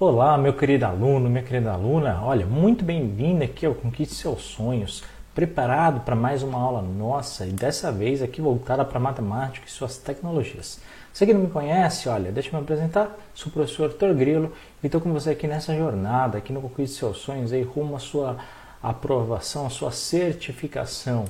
[0.00, 2.20] Olá, meu querido aluno, minha querida aluna.
[2.22, 5.02] Olha, muito bem-vindo aqui ao Conquiste Seus Sonhos.
[5.34, 9.98] Preparado para mais uma aula nossa e dessa vez aqui voltada para matemática e suas
[9.98, 10.80] tecnologias.
[11.12, 13.12] Você que não me conhece, olha, deixa eu me apresentar.
[13.34, 16.96] Sou o professor Arthur Grilo e estou com você aqui nessa jornada, aqui no Conquiste
[16.96, 18.36] Seus Sonhos, aí rumo à sua
[18.80, 21.24] aprovação, à sua certificação,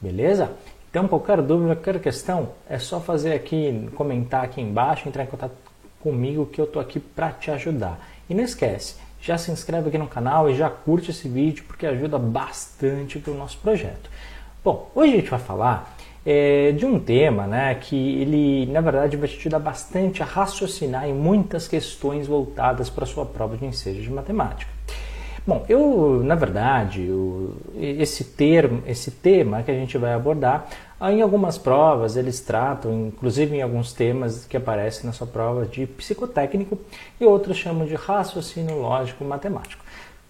[0.00, 0.50] beleza?
[0.88, 5.52] Então, qualquer dúvida, qualquer questão, é só fazer aqui, comentar aqui embaixo, entrar em contato
[6.00, 8.13] comigo que eu estou aqui para te ajudar.
[8.28, 11.86] E não esquece, já se inscreve aqui no canal e já curte esse vídeo porque
[11.86, 14.10] ajuda bastante para o nosso projeto.
[14.64, 15.94] Bom, hoje a gente vai falar
[16.24, 21.06] é, de um tema né, que ele, na verdade, vai te ajudar bastante a raciocinar
[21.06, 24.70] em muitas questões voltadas para a sua prova de ensejo de matemática.
[25.46, 27.33] Bom, eu, na verdade, eu,
[27.76, 30.68] esse termo, esse tema que a gente vai abordar,
[31.02, 35.86] em algumas provas eles tratam, inclusive em alguns temas que aparecem na sua prova de
[35.86, 36.78] psicotécnico
[37.20, 39.84] e outros chamam de raciocínio lógico matemático.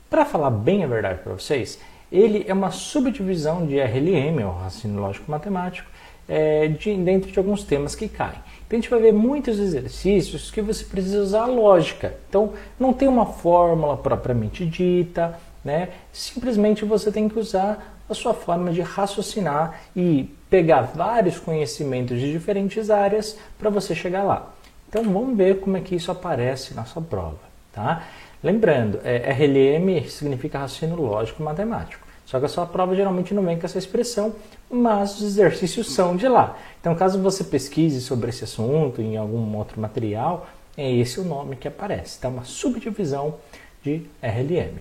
[0.09, 1.79] Para falar bem a verdade para vocês,
[2.11, 5.89] ele é uma subdivisão de RLM, ou raciocínio lógico matemático,
[6.29, 8.39] é, de, dentro de alguns temas que caem.
[8.67, 12.15] Então a gente vai ver muitos exercícios que você precisa usar a lógica.
[12.29, 15.91] Então não tem uma fórmula propriamente dita, né?
[16.13, 22.31] Simplesmente você tem que usar a sua forma de raciocinar e pegar vários conhecimentos de
[22.31, 24.53] diferentes áreas para você chegar lá.
[24.89, 27.41] Então vamos ver como é que isso aparece na sua prova,
[27.73, 28.05] tá?
[28.43, 32.05] Lembrando, é, RLM significa raciocínio lógico matemático.
[32.27, 34.35] Só que a sua prova geralmente não vem com essa expressão,
[34.71, 36.57] mas os exercícios são de lá.
[36.81, 41.57] Então, caso você pesquise sobre esse assunto em algum outro material, é esse o nome
[41.57, 42.17] que aparece.
[42.19, 43.35] Então, uma subdivisão
[43.83, 44.79] de RLM.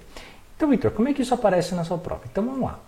[0.64, 2.22] Então, Victor, como é que isso aparece na sua prova?
[2.32, 2.80] Então, vamos lá.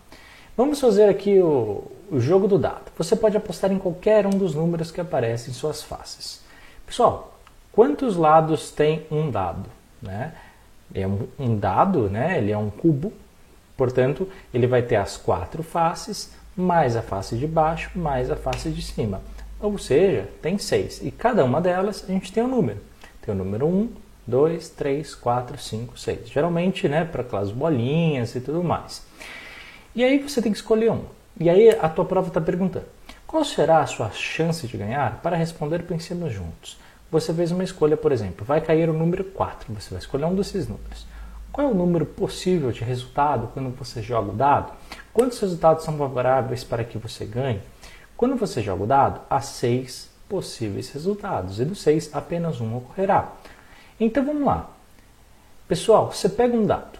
[0.55, 2.89] Vamos fazer aqui o, o jogo do dado.
[2.97, 6.41] Você pode apostar em qualquer um dos números que aparecem em suas faces.
[6.85, 7.37] Pessoal,
[7.73, 9.69] quantos lados tem um dado?
[10.01, 10.33] Né?
[10.93, 12.37] É um, um dado, né?
[12.37, 13.11] ele é um cubo
[13.75, 18.69] Portanto, ele vai ter as quatro faces, mais a face de baixo, mais a face
[18.69, 19.19] de cima.
[19.59, 21.01] Ou seja, tem seis.
[21.03, 22.79] E cada uma delas a gente tem um número.
[23.21, 23.89] Tem o número 1,
[24.27, 26.29] 2, 3, 4, 5, 6.
[26.29, 29.05] Geralmente, né, para aquelas bolinhas e tudo mais.
[29.95, 31.03] E aí você tem que escolher um.
[31.39, 32.85] E aí a tua prova está perguntando:
[33.27, 35.19] qual será a sua chance de ganhar?
[35.21, 36.77] Para responder, pensemos juntos.
[37.11, 39.73] Você fez uma escolha, por exemplo, vai cair o número 4.
[39.73, 41.05] Você vai escolher um desses números.
[41.51, 44.73] Qual é o número possível de resultado quando você joga o dado?
[45.13, 47.61] Quantos resultados são favoráveis para que você ganhe?
[48.17, 53.31] Quando você joga o dado, há seis possíveis resultados e dos seis apenas um ocorrerá.
[53.99, 54.69] Então vamos lá.
[55.67, 56.99] Pessoal, você pega um dado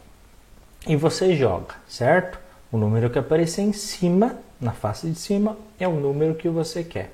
[0.88, 2.40] e você joga, certo?
[2.72, 6.84] O número que aparecer em cima, na face de cima, é o número que você
[6.84, 7.12] quer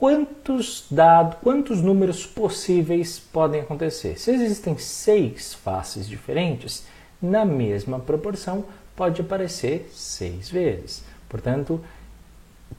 [0.00, 4.18] quantos dados, quantos números possíveis podem acontecer.
[4.18, 6.86] Se existem seis faces diferentes,
[7.20, 8.64] na mesma proporção
[8.96, 11.04] pode aparecer seis vezes.
[11.28, 11.78] Portanto,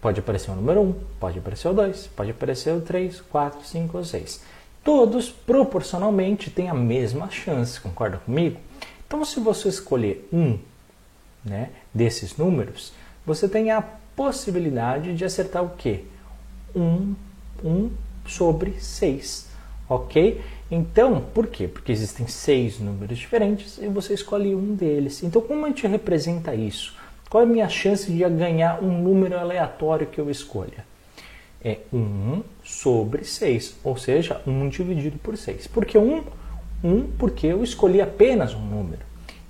[0.01, 3.97] pode aparecer o número 1, pode aparecer o 2, pode aparecer o 3, 4, 5
[3.99, 4.41] ou 6.
[4.83, 8.59] Todos proporcionalmente têm a mesma chance, concorda comigo?
[9.05, 10.57] Então, se você escolher um
[11.45, 12.93] né, desses números,
[13.25, 13.81] você tem a
[14.15, 16.05] possibilidade de acertar o quê?
[16.75, 17.15] 1,
[17.63, 17.91] 1
[18.25, 19.47] sobre 6,
[19.87, 20.41] ok?
[20.69, 21.67] Então, por quê?
[21.67, 25.21] Porque existem seis números diferentes e você escolhe um deles.
[25.21, 26.95] Então, como a gente representa isso?
[27.29, 30.85] Qual é a minha chance de ganhar um número aleatório que eu escolha?
[31.63, 35.67] É 1 sobre 6, ou seja, 1 dividido por 6.
[35.67, 36.23] Por que 1?
[36.83, 39.01] 1 porque eu escolhi apenas um número.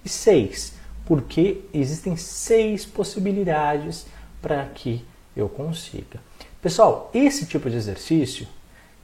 [0.04, 4.06] E 6 porque existem seis possibilidades
[4.42, 5.04] para que
[5.36, 6.20] eu consiga.
[6.62, 8.48] Pessoal, esse tipo de exercício,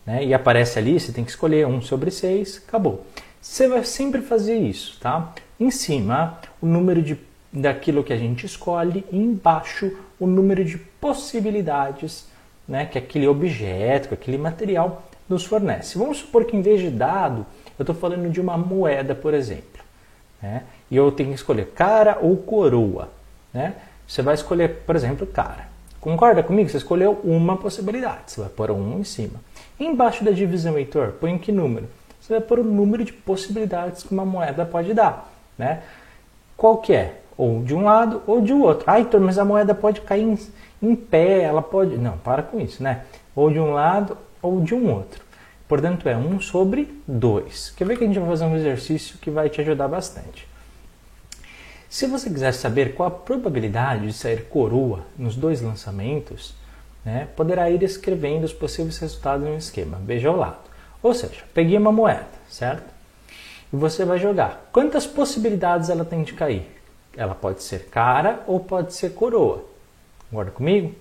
[0.05, 3.05] né, e aparece ali, você tem que escolher 1 sobre 6, acabou.
[3.41, 5.33] Você vai sempre fazer isso, tá?
[5.59, 7.17] Em cima, o número de,
[7.51, 12.27] daquilo que a gente escolhe, e embaixo, o número de possibilidades
[12.67, 15.97] né, que aquele objeto, que aquele material nos fornece.
[15.97, 17.45] Vamos supor que em vez de dado,
[17.77, 19.83] eu estou falando de uma moeda, por exemplo.
[20.41, 20.63] Né?
[20.89, 23.09] E eu tenho que escolher cara ou coroa.
[23.53, 23.75] Né?
[24.07, 25.67] Você vai escolher, por exemplo, cara.
[25.99, 26.69] Concorda comigo?
[26.69, 28.31] Você escolheu uma possibilidade.
[28.31, 29.39] Você vai pôr um em cima.
[29.79, 31.87] Embaixo da divisão, Heitor, põe que número?
[32.21, 35.31] Você vai pôr o número de possibilidades que uma moeda pode dar.
[35.57, 35.81] Né?
[36.57, 37.21] Qual que é?
[37.37, 38.83] Ou de um lado ou de outro.
[38.87, 40.37] Ah, Heitor, mas a moeda pode cair em,
[40.81, 41.95] em pé, ela pode...
[41.95, 43.03] Não, para com isso, né?
[43.35, 45.21] Ou de um lado ou de um outro.
[45.67, 47.73] Portanto, é 1 sobre 2.
[47.77, 50.47] Quer ver que a gente vai fazer um exercício que vai te ajudar bastante.
[51.89, 56.55] Se você quiser saber qual a probabilidade de sair coroa nos dois lançamentos,
[57.05, 59.99] né, poderá ir escrevendo os possíveis resultados no esquema.
[60.03, 60.67] Veja ao lado.
[61.03, 62.96] Ou seja, peguei uma moeda, certo?
[63.71, 64.69] E você vai jogar.
[64.71, 66.65] Quantas possibilidades ela tem de cair?
[67.15, 69.63] Ela pode ser cara ou pode ser coroa.
[70.29, 70.93] Concorda comigo?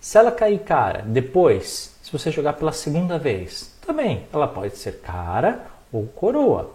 [0.00, 5.00] Se ela cair cara depois, se você jogar pela segunda vez, também ela pode ser
[5.00, 6.70] cara ou coroa.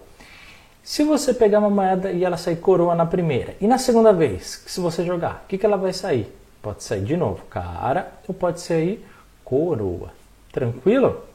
[0.83, 4.63] Se você pegar uma moeda e ela sair coroa na primeira e na segunda vez,
[4.65, 6.35] se você jogar, o que, que ela vai sair?
[6.61, 9.05] Pode sair de novo cara ou pode sair
[9.45, 10.11] coroa.
[10.51, 11.28] Tranquilo?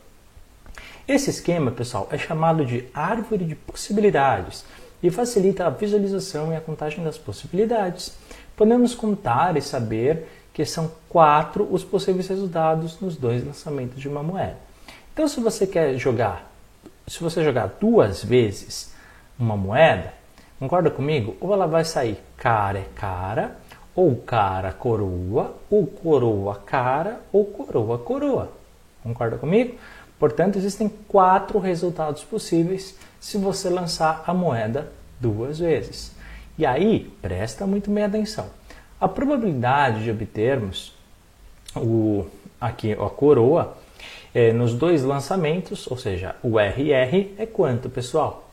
[1.06, 4.64] Esse esquema, pessoal, é chamado de árvore de possibilidades
[5.02, 8.16] e facilita a visualização e a contagem das possibilidades.
[8.56, 14.22] Podemos contar e saber que são quatro os possíveis resultados nos dois lançamentos de uma
[14.22, 14.56] moeda.
[15.12, 16.50] Então, se você quer jogar,
[17.06, 18.94] se você jogar duas vezes
[19.38, 20.14] uma moeda,
[20.58, 21.36] concorda comigo?
[21.38, 23.58] Ou ela vai sair cara é cara,
[23.94, 28.52] ou cara coroa, ou coroa cara, ou coroa coroa.
[29.02, 29.76] Concorda comigo?
[30.18, 36.12] Portanto, existem quatro resultados possíveis se você lançar a moeda duas vezes.
[36.56, 38.46] E aí, presta muito bem atenção.
[39.00, 40.94] A probabilidade de obtermos
[41.76, 42.26] o,
[42.60, 43.76] aqui a coroa
[44.34, 48.50] é, nos dois lançamentos, ou seja, o RR é quanto, pessoal?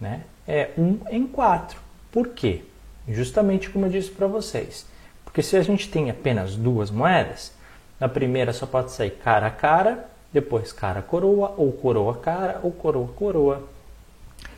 [0.00, 0.22] Né?
[0.46, 1.78] É 1 em 4.
[2.10, 2.62] Por quê?
[3.08, 4.86] Justamente como eu disse para vocês.
[5.24, 7.52] Porque se a gente tem apenas duas moedas,
[7.98, 12.72] na primeira só pode sair cara a cara depois cara coroa, ou coroa cara, ou
[12.72, 13.62] coroa coroa.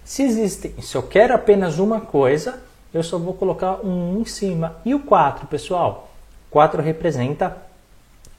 [0.05, 4.77] Se existem, se eu quero apenas uma coisa, eu só vou colocar um em cima.
[4.85, 6.11] E o 4, pessoal?
[6.51, 7.57] 4 representa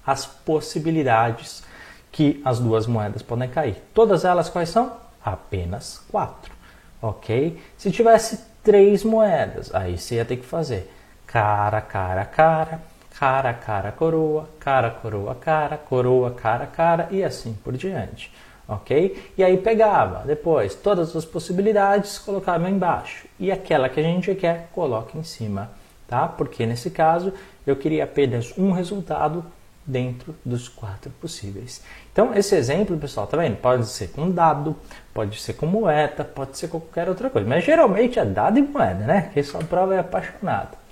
[0.06, 1.64] as possibilidades
[2.12, 3.82] que as duas moedas podem cair.
[3.94, 4.92] Todas elas quais são?
[5.24, 6.54] Apenas 4.
[7.02, 7.60] Ok?
[7.78, 10.90] Se tivesse três moedas, aí você ia ter que fazer
[11.26, 12.82] cara, cara, cara,
[13.20, 18.32] cara, cara, coroa, cara, coroa, cara, coroa, cara, cara e assim por diante.
[18.68, 19.32] Ok?
[19.38, 23.28] E aí pegava depois todas as possibilidades, colocava embaixo.
[23.40, 25.70] E aquela que a gente quer, coloca em cima.
[26.08, 26.28] Tá?
[26.28, 27.34] Porque nesse caso
[27.66, 29.44] eu queria apenas um resultado
[29.86, 31.84] dentro dos quatro possíveis.
[32.12, 33.58] Então, esse exemplo, pessoal, tá vendo?
[33.58, 34.76] Pode ser com dado,
[35.14, 37.48] pode ser com moeda, pode ser com qualquer outra coisa.
[37.48, 39.32] Mas geralmente é dado e moeda, né?
[39.34, 40.83] Que só prova é apaixonado.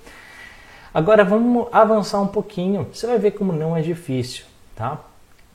[0.94, 2.86] Agora vamos avançar um pouquinho.
[2.92, 4.44] Você vai ver como não é difícil,
[4.76, 5.00] tá?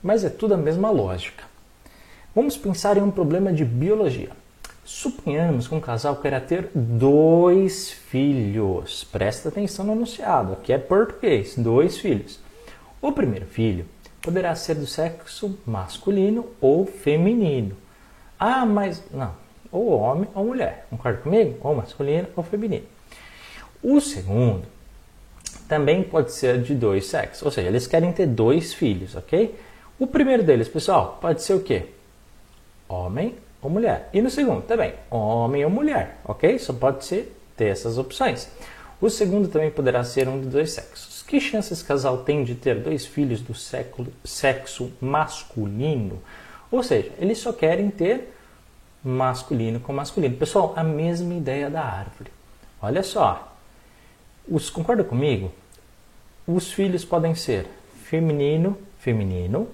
[0.02, 1.44] Mas é tudo a mesma lógica.
[2.34, 4.30] Vamos pensar em um problema de biologia.
[4.84, 9.04] Suponhamos que um casal queira ter dois filhos.
[9.04, 12.40] Presta atenção no enunciado, aqui é português, dois filhos.
[13.00, 13.86] O primeiro filho
[14.20, 17.76] poderá ser do sexo masculino ou feminino.
[18.40, 19.34] Ah, mas não,
[19.70, 21.58] ou homem ou mulher, concorda comigo?
[21.60, 22.86] Ou masculino ou feminino.
[23.80, 24.66] O segundo
[25.68, 29.54] também pode ser de dois sexos, ou seja, eles querem ter dois filhos, ok?
[29.98, 31.86] O primeiro deles, pessoal, pode ser o quê?
[32.88, 34.08] Homem ou mulher.
[34.12, 36.58] E no segundo também, homem ou mulher, ok?
[36.58, 38.48] Só pode ser ter essas opções.
[39.00, 41.22] O segundo também poderá ser um de dois sexos.
[41.22, 46.22] Que chances casal tem de ter dois filhos do século, sexo masculino?
[46.70, 48.32] Ou seja, eles só querem ter
[49.04, 50.36] masculino com masculino.
[50.36, 52.30] Pessoal, a mesma ideia da árvore.
[52.80, 53.57] Olha só,
[54.50, 55.52] os, concorda comigo?
[56.46, 57.66] Os filhos podem ser
[58.04, 59.68] feminino, feminino,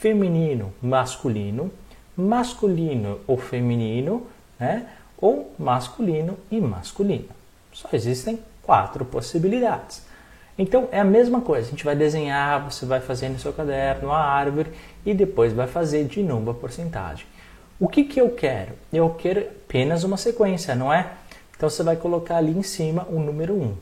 [0.00, 1.70] feminino, masculino,
[2.16, 4.26] masculino ou feminino,
[4.58, 4.88] né?
[5.18, 7.28] ou masculino e masculino.
[7.72, 10.04] Só existem quatro possibilidades.
[10.56, 14.12] Então é a mesma coisa, a gente vai desenhar, você vai fazer no seu caderno
[14.12, 14.70] a árvore
[15.04, 17.26] e depois vai fazer de novo a porcentagem.
[17.80, 18.72] O que, que eu quero?
[18.92, 21.10] Eu quero apenas uma sequência, não é?
[21.56, 23.74] Então você vai colocar ali em cima o número 1.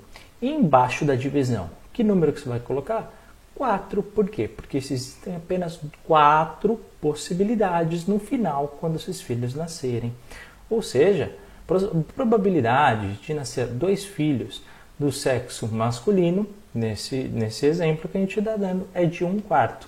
[0.43, 3.13] E embaixo da divisão, que número que você vai colocar?
[3.55, 4.03] 4.
[4.03, 4.49] Por quê?
[4.49, 10.13] Porque existem apenas quatro possibilidades no final quando esses filhos nascerem.
[10.69, 11.33] Ou seja,
[12.17, 14.63] probabilidade de nascer dois filhos
[14.99, 19.87] do sexo masculino, nesse, nesse exemplo que a gente está dando, é de 1 quarto.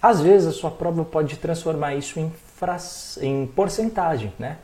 [0.00, 2.32] Às vezes a sua prova pode transformar isso em,
[3.20, 4.58] em porcentagem, né?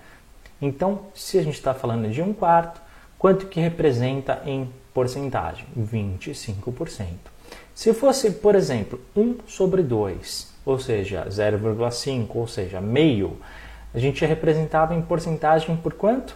[0.64, 2.80] Então, se a gente está falando de um quarto,
[3.18, 5.66] quanto que representa em porcentagem?
[5.78, 7.06] 25%.
[7.75, 13.37] Se fosse, por exemplo, 1 sobre 2, ou seja, 0,5, ou seja, meio,
[13.92, 16.35] a gente representava em porcentagem por quanto?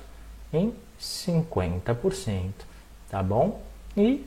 [0.52, 2.50] Em 50%,
[3.08, 3.62] tá bom?
[3.96, 4.26] E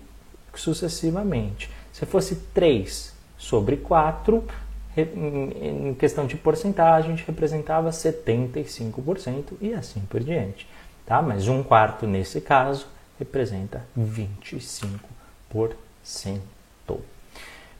[0.55, 1.69] sucessivamente.
[1.93, 4.43] Se fosse 3 sobre 4,
[4.97, 10.67] em questão de porcentagem, a gente representava 75% e assim por diante.
[11.05, 11.21] Tá?
[11.21, 14.99] Mas um quarto nesse caso representa 25%.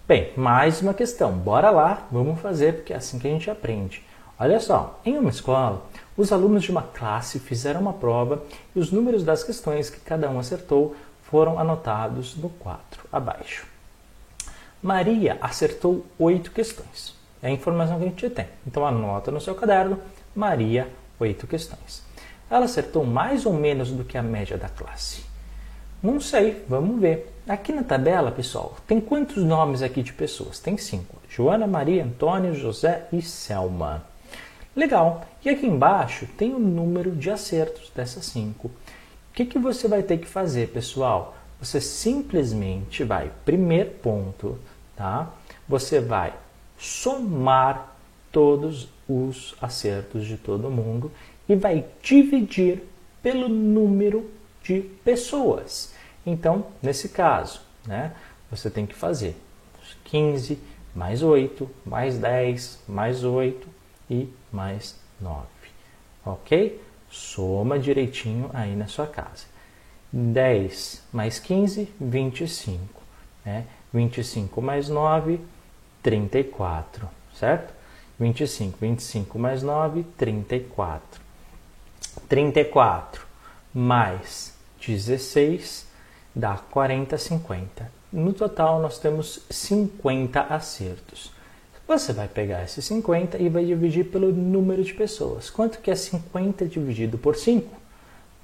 [0.07, 1.31] Bem, mais uma questão.
[1.31, 4.03] Bora lá, vamos fazer, porque é assim que a gente aprende.
[4.37, 5.85] Olha só, em uma escola,
[6.17, 8.43] os alunos de uma classe fizeram uma prova
[8.75, 13.70] e os números das questões que cada um acertou foram anotados no quadro abaixo.
[14.81, 17.15] Maria acertou oito questões.
[17.41, 18.47] É a informação que a gente tem.
[18.65, 19.99] Então anota no seu caderno,
[20.35, 20.87] Maria,
[21.19, 22.03] oito questões.
[22.49, 25.23] Ela acertou mais ou menos do que a média da classe?
[26.01, 27.31] Não sei, vamos ver.
[27.47, 30.59] Aqui na tabela, pessoal, tem quantos nomes aqui de pessoas?
[30.59, 31.17] Tem cinco.
[31.29, 34.03] Joana, Maria, Antônio, José e Selma.
[34.75, 35.25] Legal.
[35.45, 38.67] E aqui embaixo tem o número de acertos dessas cinco.
[38.67, 41.35] O que, que você vai ter que fazer, pessoal?
[41.59, 44.57] Você simplesmente vai, primeiro ponto,
[44.95, 45.31] tá?
[45.67, 46.33] Você vai
[46.77, 47.95] somar
[48.31, 51.11] todos os acertos de todo mundo
[51.47, 52.83] e vai dividir
[53.21, 54.29] pelo número
[54.63, 55.93] de pessoas.
[56.25, 58.13] Então, nesse caso, né,
[58.49, 59.35] você tem que fazer
[60.05, 60.59] 15
[60.95, 63.67] mais 8, mais 10, mais 8
[64.09, 65.45] e mais 9.
[66.25, 66.81] Ok?
[67.09, 69.45] Soma direitinho aí na sua casa.
[70.11, 73.01] 10 mais 15, 25.
[73.45, 73.65] Né?
[73.93, 75.39] 25 mais 9,
[76.01, 77.07] 34.
[77.33, 77.73] Certo?
[78.19, 78.77] 25.
[78.79, 81.21] 25 mais 9, 34.
[82.27, 83.25] 34
[83.73, 85.87] mais 16
[86.35, 87.91] dá 40, 50.
[88.11, 91.31] No total, nós temos 50 acertos.
[91.87, 95.49] Você vai pegar esses 50 e vai dividir pelo número de pessoas.
[95.49, 97.69] Quanto que é 50 dividido por 5?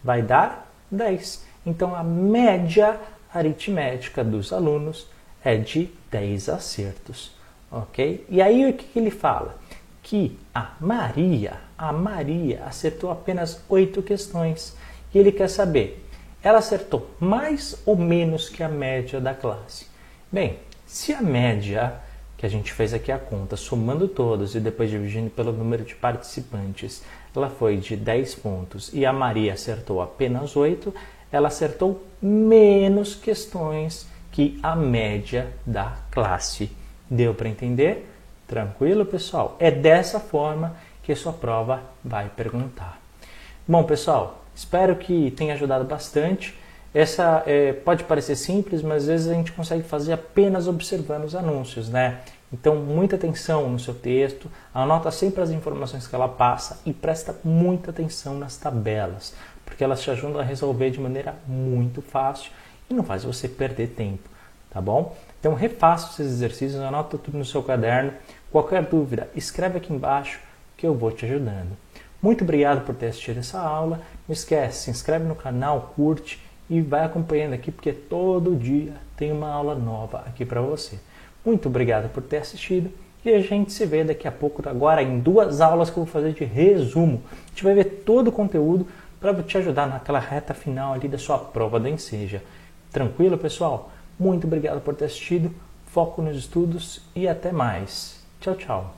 [0.03, 1.45] Vai dar 10.
[1.65, 2.99] Então, a média
[3.33, 5.07] aritmética dos alunos
[5.47, 7.31] é de 10 acertos.
[7.71, 8.25] Ok?
[8.29, 9.57] E aí, o que, ele fala?
[10.03, 14.75] Que a Maria, a Maria acertou apenas 8 questões.
[15.13, 16.03] E ele quer saber
[16.43, 19.87] ela acertou mais ou menos que a média da classe.
[20.31, 21.95] Bem, se a média
[22.37, 25.95] que a gente fez aqui a conta, somando todos e depois dividindo pelo número de
[25.95, 27.03] participantes,
[27.35, 30.93] ela foi de 10 pontos e a Maria acertou apenas 8,
[31.31, 36.71] ela acertou menos questões que a média da classe.
[37.09, 38.07] Deu para entender?
[38.47, 39.57] Tranquilo, pessoal?
[39.59, 42.99] É dessa forma que sua prova vai perguntar.
[43.67, 46.57] Bom, pessoal, Espero que tenha ajudado bastante.
[46.91, 51.35] Essa é, pode parecer simples, mas às vezes a gente consegue fazer apenas observando os
[51.35, 52.21] anúncios, né?
[52.51, 57.35] Então, muita atenção no seu texto, anota sempre as informações que ela passa e presta
[57.43, 62.51] muita atenção nas tabelas, porque elas te ajudam a resolver de maneira muito fácil
[62.89, 64.29] e não faz você perder tempo,
[64.69, 65.15] tá bom?
[65.39, 68.13] Então, refaça esses exercícios, anota tudo no seu caderno.
[68.51, 70.39] Qualquer dúvida, escreve aqui embaixo
[70.75, 71.77] que eu vou te ajudando.
[72.21, 74.01] Muito obrigado por ter assistido essa aula.
[74.27, 79.31] Não esquece, se inscreve no canal, curte e vai acompanhando aqui porque todo dia tem
[79.31, 80.99] uma aula nova aqui para você.
[81.45, 82.91] Muito obrigado por ter assistido
[83.23, 86.11] e a gente se vê daqui a pouco agora em duas aulas que eu vou
[86.11, 87.21] fazer de resumo.
[87.31, 88.87] A gente vai ver todo o conteúdo
[89.19, 92.41] para te ajudar naquela reta final ali da sua prova da Enseja.
[92.97, 93.91] Tranquilo, pessoal?
[94.17, 95.53] Muito obrigado por ter assistido.
[95.85, 98.25] Foco nos estudos e até mais.
[98.41, 98.95] Tchau, tchau.